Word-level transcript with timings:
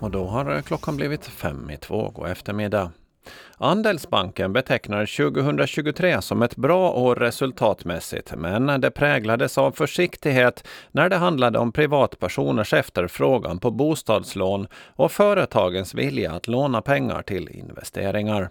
Och 0.00 0.10
då 0.10 0.26
har 0.26 0.56
eh, 0.56 0.62
klockan 0.62 0.96
blivit 0.96 1.26
fem 1.26 1.70
i 1.70 1.76
två. 1.76 2.10
God 2.10 2.28
eftermiddag. 2.28 2.90
Andelsbanken 3.58 4.52
betecknar 4.52 5.30
2023 5.32 6.22
som 6.22 6.42
ett 6.42 6.56
bra 6.56 6.92
år 6.92 7.14
resultatmässigt, 7.16 8.32
men 8.36 8.80
det 8.80 8.90
präglades 8.90 9.58
av 9.58 9.72
försiktighet 9.72 10.66
när 10.90 11.08
det 11.08 11.16
handlade 11.16 11.58
om 11.58 11.72
privatpersoners 11.72 12.72
efterfrågan 12.72 13.58
på 13.58 13.70
bostadslån 13.70 14.66
och 14.96 15.12
företagens 15.12 15.94
vilja 15.94 16.32
att 16.32 16.48
låna 16.48 16.82
pengar 16.82 17.22
till 17.22 17.48
investeringar. 17.48 18.50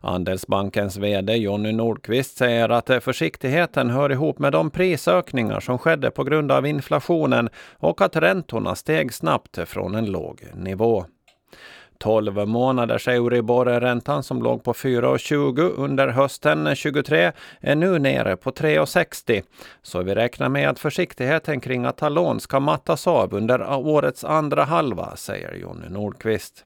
Andelsbankens 0.00 0.96
VD 0.96 1.36
Jonny 1.36 1.72
Nordqvist 1.72 2.36
säger 2.36 2.68
att 2.68 2.90
eh, 2.90 3.00
försiktigheten 3.00 3.90
hör 3.90 4.12
ihop 4.12 4.38
med 4.38 4.52
de 4.52 4.70
prisökningar 4.70 5.60
som 5.60 5.78
skedde 5.78 6.10
på 6.10 6.24
grund 6.24 6.52
av 6.52 6.66
inflationen 6.66 7.48
och 7.78 8.00
att 8.00 8.16
räntorna 8.16 8.74
steg 8.74 9.14
snabbt 9.14 9.58
från 9.68 9.94
en 9.94 10.06
låg 10.06 10.44
nivå. 10.54 11.04
12 11.98 12.48
månaders 12.48 13.08
Euribor-räntan 13.08 14.22
som 14.22 14.42
låg 14.42 14.64
på 14.64 14.72
4,20 14.72 15.72
under 15.76 16.08
hösten 16.08 16.76
23 16.76 17.32
är 17.60 17.74
nu 17.74 17.98
nere 17.98 18.36
på 18.36 18.50
3,60. 18.50 19.42
Så 19.82 20.02
vi 20.02 20.14
räknar 20.14 20.48
med 20.48 20.68
att 20.68 20.78
försiktigheten 20.78 21.60
kring 21.60 21.84
att 21.84 21.96
ta 21.96 22.08
lån 22.08 22.40
ska 22.40 22.60
mattas 22.60 23.06
av 23.06 23.34
under 23.34 23.74
årets 23.74 24.24
andra 24.24 24.64
halva, 24.64 25.16
säger 25.16 25.54
Jonny 25.54 25.88
Nordqvist. 25.88 26.64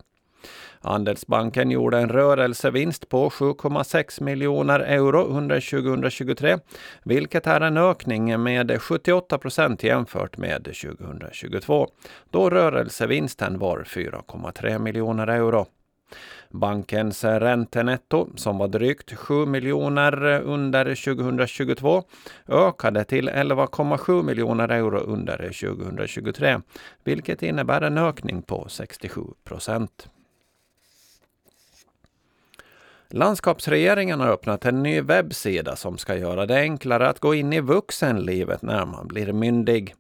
Andelsbanken 0.80 1.70
gjorde 1.70 1.98
en 1.98 2.08
rörelsevinst 2.08 3.08
på 3.08 3.28
7,6 3.28 4.22
miljoner 4.22 4.80
euro 4.80 5.24
under 5.24 5.60
2023, 5.60 6.58
vilket 7.02 7.46
är 7.46 7.60
en 7.60 7.76
ökning 7.76 8.42
med 8.42 8.82
78 8.82 9.38
procent 9.38 9.82
jämfört 9.82 10.36
med 10.36 10.64
2022, 10.64 11.88
då 12.30 12.50
rörelsevinsten 12.50 13.58
var 13.58 13.78
4,3 13.78 14.78
miljoner 14.78 15.26
euro. 15.26 15.66
Bankens 16.50 17.24
räntenetto, 17.24 18.28
som 18.36 18.58
var 18.58 18.68
drygt 18.68 19.14
7 19.14 19.46
miljoner 19.46 20.40
under 20.40 20.84
2022, 20.84 22.02
ökade 22.48 23.04
till 23.04 23.30
11,7 23.30 24.22
miljoner 24.22 24.68
euro 24.68 24.98
under 24.98 25.36
2023, 25.36 26.60
vilket 27.04 27.42
innebär 27.42 27.80
en 27.80 27.98
ökning 27.98 28.42
på 28.42 28.66
67 28.68 29.22
procent. 29.44 30.08
Landskapsregeringen 33.10 34.20
har 34.20 34.28
öppnat 34.28 34.64
en 34.64 34.82
ny 34.82 35.00
webbsida 35.00 35.76
som 35.76 35.98
ska 35.98 36.16
göra 36.16 36.46
det 36.46 36.60
enklare 36.60 37.08
att 37.08 37.20
gå 37.20 37.34
in 37.34 37.52
i 37.52 37.60
vuxenlivet 37.60 38.62
när 38.62 38.86
man 38.86 39.08
blir 39.08 39.32
myndig. 39.32 39.94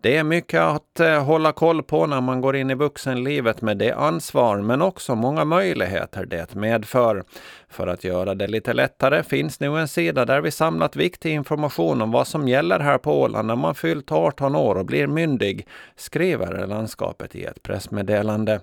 Det 0.00 0.16
är 0.16 0.24
mycket 0.24 0.60
att 0.60 1.00
eh, 1.00 1.24
hålla 1.24 1.52
koll 1.52 1.82
på 1.82 2.06
när 2.06 2.20
man 2.20 2.40
går 2.40 2.56
in 2.56 2.70
i 2.70 2.74
vuxenlivet 2.74 3.62
med 3.62 3.78
det 3.78 3.92
ansvar, 3.92 4.56
men 4.60 4.82
också 4.82 5.14
många 5.14 5.44
möjligheter 5.44 6.26
det 6.26 6.54
medför. 6.54 7.24
För 7.68 7.86
att 7.86 8.04
göra 8.04 8.34
det 8.34 8.46
lite 8.46 8.72
lättare 8.72 9.22
finns 9.22 9.60
nu 9.60 9.78
en 9.78 9.88
sida 9.88 10.24
där 10.24 10.40
vi 10.40 10.50
samlat 10.50 10.96
viktig 10.96 11.32
information 11.32 12.02
om 12.02 12.10
vad 12.10 12.26
som 12.26 12.48
gäller 12.48 12.80
här 12.80 12.98
på 12.98 13.20
Åland 13.20 13.48
när 13.48 13.56
man 13.56 13.74
fyllt 13.74 14.12
18 14.12 14.56
år 14.56 14.74
och 14.74 14.86
blir 14.86 15.06
myndig, 15.06 15.66
skriver 15.96 16.66
landskapet 16.66 17.36
i 17.36 17.44
ett 17.44 17.62
pressmeddelande. 17.62 18.60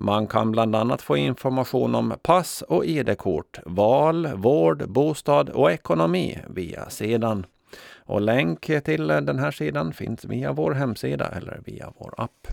Man 0.00 0.26
kan 0.26 0.52
bland 0.52 0.76
annat 0.76 1.02
få 1.02 1.16
information 1.16 1.94
om 1.94 2.14
pass 2.22 2.62
och 2.62 2.84
ID-kort, 2.84 3.58
val, 3.64 4.26
vård, 4.34 4.88
bostad 4.88 5.50
och 5.50 5.72
ekonomi 5.72 6.38
via 6.48 6.90
sidan. 6.90 7.46
Och 7.96 8.20
länk 8.20 8.84
till 8.84 9.06
den 9.06 9.38
här 9.38 9.50
sidan 9.50 9.92
finns 9.92 10.24
via 10.24 10.52
vår 10.52 10.72
hemsida 10.72 11.28
eller 11.28 11.60
via 11.64 11.92
vår 11.98 12.14
app. 12.16 12.46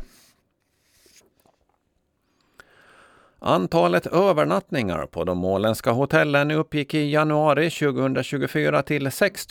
Antalet 3.46 4.08
övernattningar 4.08 5.06
på 5.06 5.24
de 5.24 5.46
åländska 5.46 5.92
hotellen 5.92 6.52
uppgick 6.52 6.94
i 6.94 7.12
januari 7.12 7.70
2024 7.70 8.82
till 8.82 9.12
6 9.12 9.48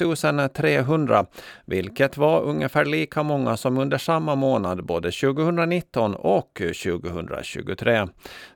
300, 0.54 1.26
vilket 1.64 2.16
var 2.16 2.42
ungefär 2.42 2.84
lika 2.84 3.22
många 3.22 3.56
som 3.56 3.78
under 3.78 3.98
samma 3.98 4.34
månad 4.34 4.86
både 4.86 5.10
2019 5.10 6.14
och 6.14 6.62
2023. 6.82 8.06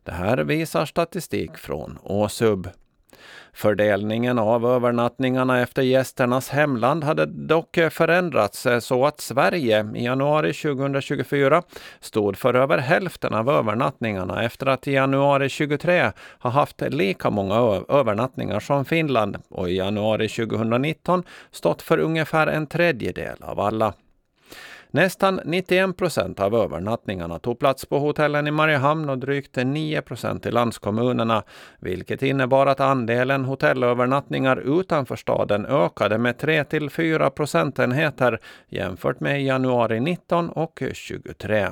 Det 0.04 0.12
här 0.12 0.36
visar 0.38 0.86
statistik 0.86 1.56
från 1.56 1.98
Åsub. 2.02 2.68
Fördelningen 3.52 4.38
av 4.38 4.66
övernattningarna 4.66 5.60
efter 5.60 5.82
gästernas 5.82 6.48
hemland 6.48 7.04
hade 7.04 7.26
dock 7.26 7.78
förändrats 7.90 8.66
eh, 8.66 8.78
så 8.78 9.06
att 9.06 9.20
Sverige 9.20 9.88
i 9.94 10.04
januari 10.04 10.52
2024 10.52 11.62
stod 12.00 12.36
för 12.36 12.54
över 12.54 12.78
hälften 12.78 13.34
av 13.34 13.50
övernattningarna 13.50 14.42
efter 14.42 14.66
att 14.66 14.88
i 14.88 14.92
januari 14.92 15.48
2023 15.48 16.12
ha 16.38 16.50
haft 16.50 16.80
lika 16.80 17.30
många 17.30 17.54
övernattningar 17.88 18.60
som 18.60 18.84
Finland 18.84 19.36
och 19.48 19.70
i 19.70 19.76
januari 19.76 20.28
2019 20.28 21.22
stått 21.50 21.82
för 21.82 21.98
ungefär 21.98 22.46
en 22.46 22.66
tredjedel 22.66 23.36
av 23.42 23.60
alla. 23.60 23.94
Nästan 24.96 25.40
91 25.44 25.96
procent 25.96 26.40
av 26.40 26.54
övernattningarna 26.54 27.38
tog 27.38 27.58
plats 27.58 27.86
på 27.86 27.98
hotellen 27.98 28.46
i 28.46 28.50
Mariehamn 28.50 29.10
och 29.10 29.18
drygt 29.18 29.56
9 29.56 30.02
procent 30.02 30.46
i 30.46 30.50
landskommunerna, 30.50 31.42
vilket 31.80 32.22
innebar 32.22 32.66
att 32.66 32.80
andelen 32.80 33.44
hotellövernattningar 33.44 34.56
utanför 34.80 35.16
staden 35.16 35.66
ökade 35.66 36.18
med 36.18 36.38
3 36.38 36.64
till 36.64 36.90
4 36.90 37.30
procentenheter 37.30 38.38
jämfört 38.68 39.20
med 39.20 39.44
januari 39.44 40.00
19 40.00 40.50
och 40.50 40.82
23. 40.92 41.68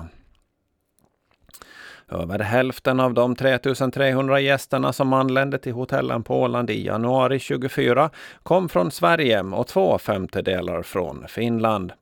Över 2.08 2.38
hälften 2.38 3.00
av 3.00 3.14
de 3.14 3.36
3300 3.36 4.40
gästerna 4.40 4.92
som 4.92 5.12
anlände 5.12 5.58
till 5.58 5.72
hotellen 5.72 6.22
på 6.22 6.40
Åland 6.40 6.70
i 6.70 6.86
januari 6.86 7.38
24 7.38 8.10
kom 8.42 8.68
från 8.68 8.90
Sverige 8.90 9.40
och 9.40 9.66
två 9.66 9.98
femtedelar 9.98 10.82
från 10.82 11.24
Finland. 11.28 11.92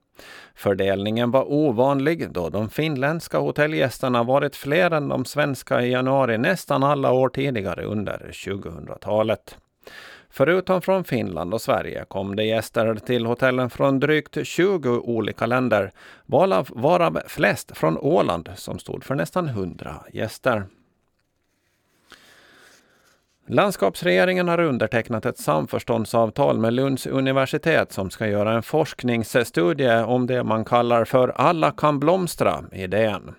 Fördelningen 0.54 1.30
var 1.30 1.52
ovanlig 1.52 2.30
då 2.30 2.48
de 2.48 2.70
finländska 2.70 3.38
hotellgästerna 3.38 4.22
varit 4.22 4.56
fler 4.56 4.90
än 4.90 5.08
de 5.08 5.24
svenska 5.24 5.82
i 5.82 5.90
januari 5.90 6.38
nästan 6.38 6.82
alla 6.82 7.12
år 7.12 7.28
tidigare 7.28 7.84
under 7.84 8.30
2000-talet. 8.32 9.56
Förutom 10.30 10.82
från 10.82 11.04
Finland 11.04 11.54
och 11.54 11.60
Sverige 11.60 12.04
kom 12.08 12.36
det 12.36 12.44
gäster 12.44 12.94
till 12.94 13.26
hotellen 13.26 13.70
från 13.70 14.00
drygt 14.00 14.46
20 14.46 14.88
olika 14.88 15.46
länder, 15.46 15.92
varav, 16.26 17.20
flest 17.26 17.76
från 17.76 17.98
Åland 17.98 18.50
som 18.56 18.78
stod 18.78 19.04
för 19.04 19.14
nästan 19.14 19.48
100 19.48 19.94
gäster. 20.12 20.64
Landskapsregeringen 23.46 24.48
har 24.48 24.60
undertecknat 24.60 25.26
ett 25.26 25.38
samförståndsavtal 25.38 26.58
med 26.58 26.72
Lunds 26.72 27.06
universitet 27.06 27.92
som 27.92 28.10
ska 28.10 28.26
göra 28.26 28.52
en 28.52 28.62
forskningsstudie 28.62 30.02
om 30.02 30.26
det 30.26 30.44
man 30.44 30.64
kallar 30.64 31.04
för 31.04 31.28
Alla 31.28 31.70
kan 31.70 32.00
blomstra-idén. 32.00 33.34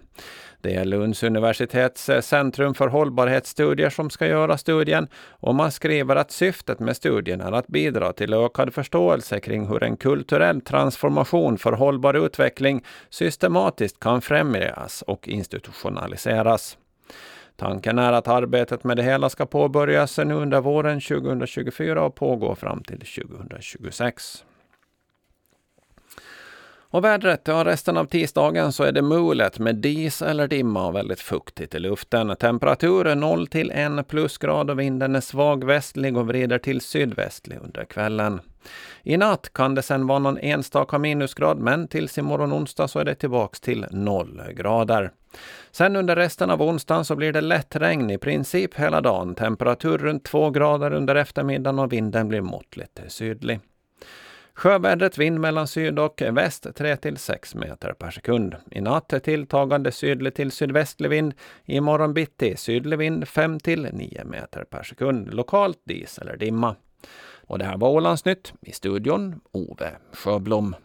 Det 0.62 0.76
är 0.76 0.86
Lunds 0.86 1.24
universitets 1.24 2.10
centrum 2.22 2.74
för 2.74 2.88
hållbarhetsstudier 2.88 3.90
som 3.90 4.10
ska 4.10 4.28
göra 4.28 4.58
studien 4.58 5.08
och 5.30 5.56
man 5.56 5.72
skriver 5.72 6.16
att 6.16 6.32
syftet 6.32 6.80
med 6.80 6.96
studien 6.96 7.42
är 7.42 7.52
att 7.52 7.68
bidra 7.68 8.14
till 8.14 8.34
ökad 8.34 8.74
förståelse 8.74 9.40
kring 9.40 9.68
hur 9.68 9.84
en 9.84 9.98
kulturell 9.98 10.62
transformation 10.62 11.58
för 11.58 11.72
hållbar 11.72 12.14
utveckling 12.14 12.84
systematiskt 13.10 14.00
kan 14.00 14.22
främjas 14.22 15.02
och 15.02 15.28
institutionaliseras. 15.28 16.78
Tanken 17.56 18.00
är 18.00 18.14
att 18.14 18.28
arbetet 18.28 18.84
med 18.84 18.98
det 18.98 19.04
hela 19.04 19.30
ska 19.30 19.46
påbörjas 19.46 20.18
nu 20.18 20.34
under 20.34 20.62
våren 20.62 21.02
2024 21.02 22.04
och 22.04 22.16
pågå 22.16 22.56
fram 22.56 22.84
till 22.84 23.00
2026. 23.00 24.46
Och 26.94 27.04
vädret, 27.04 27.42
ja 27.46 27.66
resten 27.66 27.98
av 27.98 28.06
tisdagen 28.06 28.72
så 28.72 28.84
är 28.84 28.92
det 28.92 29.02
mulet 29.02 29.60
med 29.60 29.76
dis 29.76 30.22
eller 30.22 30.48
dimma 30.48 30.88
och 30.88 30.96
väldigt 30.96 31.20
fuktigt 31.20 31.76
i 31.76 31.80
luften. 31.80 32.36
Temperatur 32.40 33.16
0 33.16 33.48
till 33.48 33.72
1 33.72 34.08
plusgrad 34.08 34.70
och 34.70 34.80
vinden 34.80 35.16
är 35.16 35.22
svag 35.22 35.64
västlig 35.64 36.18
och 36.18 36.28
vrider 36.28 36.58
till 36.58 36.82
sydvästlig 36.82 37.60
under 37.64 37.86
kvällen. 37.86 38.42
I 39.04 39.18
natt 39.18 39.54
kan 39.54 39.76
det 39.76 39.82
sen 39.82 40.08
vara 40.08 40.20
någon 40.20 40.38
enstaka 40.38 40.98
minusgrad, 40.98 41.58
men 41.58 41.88
tills 41.88 42.18
imorgon 42.18 42.54
onsdag 42.54 42.88
så 42.88 43.00
är 43.00 43.06
det 43.06 43.16
tillbaks 43.16 43.62
till 43.62 43.86
0 43.92 44.42
grader. 44.56 45.12
Sen 45.72 45.96
under 45.96 46.16
resten 46.16 46.50
av 46.50 46.62
onsdagen 46.62 47.06
så 47.06 47.16
blir 47.16 47.34
det 47.34 47.42
lätt 47.42 47.76
regn 47.76 48.10
i 48.10 48.18
princip 48.18 48.76
hela 48.76 49.02
dagen. 49.02 49.36
Temperatur 49.36 49.98
runt 49.98 50.24
2 50.24 50.50
grader 50.50 50.94
under 50.94 51.16
eftermiddagen 51.16 51.80
och 51.80 51.94
vinden 51.94 52.28
blir 52.28 52.42
måttligt 52.42 53.02
sydlig. 53.08 53.60
Sjövädret 54.56 55.18
vind 55.18 55.40
mellan 55.40 55.68
syd 55.68 56.00
och 56.00 56.22
väst 56.22 56.68
3 56.76 56.98
till 56.98 57.18
6 57.18 57.56
meter 57.56 57.94
per 57.94 58.12
sekund. 58.12 58.56
I 58.72 58.82
natt 58.82 59.24
tilltagande 59.24 59.92
sydlig 59.92 60.34
till 60.36 60.52
sydvästlig 60.52 61.10
vind. 61.10 61.34
I 61.66 61.82
morgon 61.82 62.14
bitti 62.14 62.58
sydlig 62.58 62.98
vind 62.98 63.28
5 63.28 63.60
till 63.60 63.88
9 63.94 64.24
meter 64.26 64.64
per 64.64 64.84
sekund. 64.84 65.34
Lokalt 65.34 65.82
dis 65.84 66.18
eller 66.18 66.38
dimma. 66.38 66.76
Och 67.48 67.60
det 67.60 67.66
här 67.66 67.78
var 67.78 67.90
Ålandsnytt. 67.90 68.54
I 68.62 68.72
studion 68.72 69.42
Ove 69.52 69.92
Sjöblom. 70.14 70.76